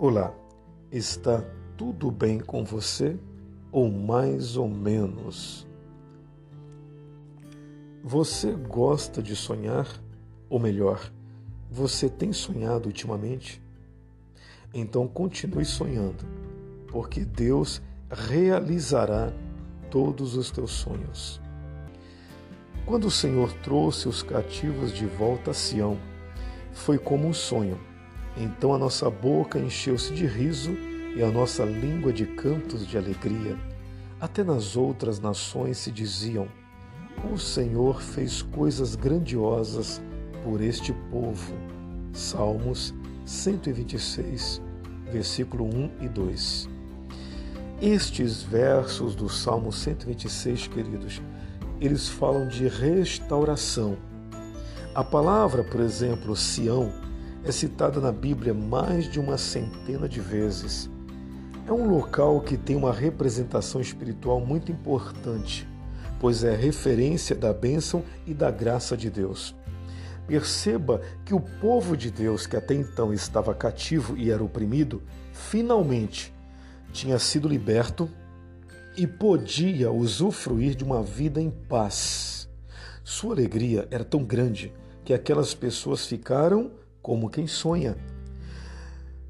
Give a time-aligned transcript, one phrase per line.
[0.00, 0.32] Olá,
[0.92, 1.42] está
[1.76, 3.18] tudo bem com você?
[3.72, 5.66] Ou mais ou menos?
[8.04, 9.88] Você gosta de sonhar?
[10.48, 11.12] Ou melhor,
[11.68, 13.60] você tem sonhado ultimamente?
[14.72, 16.24] Então continue sonhando,
[16.86, 19.32] porque Deus realizará
[19.90, 21.40] todos os teus sonhos.
[22.86, 25.98] Quando o Senhor trouxe os cativos de volta a Sião,
[26.72, 27.87] foi como um sonho
[28.38, 30.72] então a nossa boca encheu-se de riso
[31.16, 33.56] e a nossa língua de cantos de alegria.
[34.20, 36.48] Até nas outras nações se diziam:
[37.32, 40.00] O Senhor fez coisas grandiosas
[40.44, 41.54] por este povo.
[42.12, 44.62] Salmos 126,
[45.10, 46.68] versículo 1 e 2.
[47.80, 51.22] Estes versos do Salmo 126, queridos,
[51.80, 53.96] eles falam de restauração.
[54.94, 56.92] A palavra, por exemplo, Sião,
[57.48, 60.90] é citada na Bíblia mais de uma centena de vezes.
[61.66, 65.66] É um local que tem uma representação espiritual muito importante,
[66.20, 69.54] pois é referência da bênção e da graça de Deus.
[70.26, 76.34] Perceba que o povo de Deus, que até então estava cativo e era oprimido, finalmente
[76.92, 78.10] tinha sido liberto
[78.94, 82.46] e podia usufruir de uma vida em paz.
[83.02, 84.70] Sua alegria era tão grande
[85.02, 86.72] que aquelas pessoas ficaram
[87.08, 87.96] como quem sonha.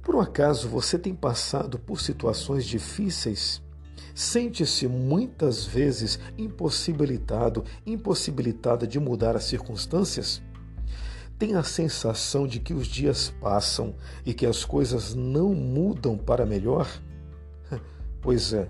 [0.00, 3.60] Por um acaso você tem passado por situações difíceis?
[4.14, 10.40] Sente-se muitas vezes impossibilitado, impossibilitada de mudar as circunstâncias?
[11.36, 16.46] Tem a sensação de que os dias passam e que as coisas não mudam para
[16.46, 16.88] melhor?
[18.22, 18.68] Pois é,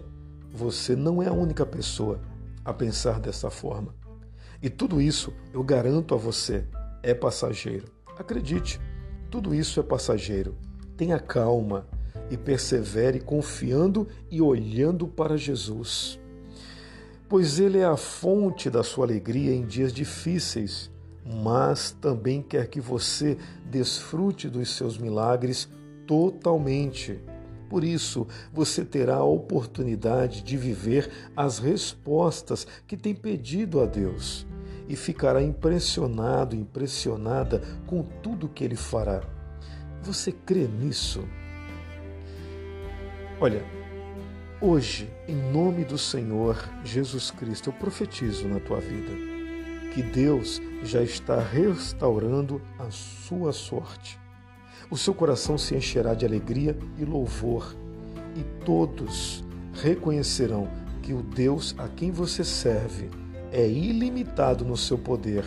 [0.50, 2.22] você não é a única pessoa
[2.64, 3.94] a pensar dessa forma.
[4.62, 6.66] E tudo isso, eu garanto a você,
[7.02, 7.84] é passageiro.
[8.18, 8.80] Acredite.
[9.34, 10.54] Tudo isso é passageiro.
[10.96, 11.88] Tenha calma
[12.30, 16.20] e persevere confiando e olhando para Jesus.
[17.28, 20.88] Pois Ele é a fonte da sua alegria em dias difíceis,
[21.26, 23.36] mas também quer que você
[23.68, 25.68] desfrute dos seus milagres
[26.06, 27.18] totalmente.
[27.68, 34.46] Por isso, você terá a oportunidade de viver as respostas que tem pedido a Deus
[34.88, 39.22] e ficará impressionado, impressionada com tudo que ele fará.
[40.02, 41.24] Você crê nisso?
[43.40, 43.64] Olha,
[44.60, 49.12] hoje, em nome do Senhor Jesus Cristo, eu profetizo na tua vida
[49.92, 54.18] que Deus já está restaurando a sua sorte.
[54.90, 57.74] O seu coração se encherá de alegria e louvor,
[58.36, 60.68] e todos reconhecerão
[61.00, 63.08] que o Deus a quem você serve
[63.54, 65.44] é ilimitado no seu poder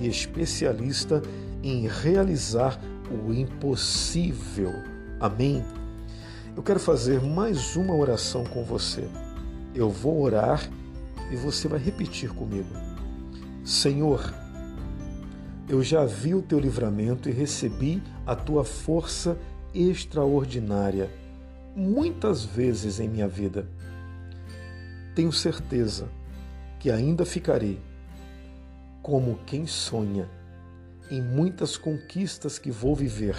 [0.00, 1.20] e especialista
[1.62, 4.72] em realizar o impossível.
[5.20, 5.62] Amém?
[6.56, 9.06] Eu quero fazer mais uma oração com você.
[9.74, 10.66] Eu vou orar
[11.30, 12.70] e você vai repetir comigo.
[13.62, 14.32] Senhor,
[15.68, 19.36] eu já vi o teu livramento e recebi a tua força
[19.74, 21.10] extraordinária
[21.76, 23.68] muitas vezes em minha vida.
[25.14, 26.08] Tenho certeza
[26.80, 27.78] que ainda ficarei
[29.02, 30.28] como quem sonha
[31.10, 33.36] em muitas conquistas que vou viver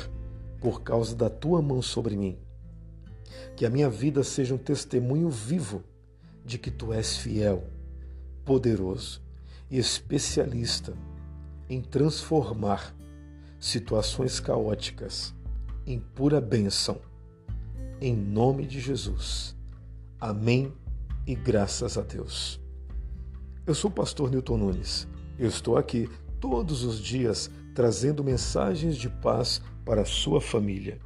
[0.59, 2.37] por causa da tua mão sobre mim.
[3.55, 5.83] Que a minha vida seja um testemunho vivo
[6.45, 7.63] de que tu és fiel,
[8.45, 9.21] poderoso
[9.71, 10.93] e especialista
[11.67, 12.95] em transformar
[13.59, 15.33] situações caóticas
[15.87, 17.01] em pura bênção.
[17.99, 19.55] Em nome de Jesus.
[20.19, 20.71] Amém
[21.25, 22.61] e graças a Deus.
[23.71, 25.07] Eu sou o pastor Newton Nunes.
[25.39, 26.09] Eu estou aqui
[26.41, 30.99] todos os dias trazendo mensagens de paz para a sua família.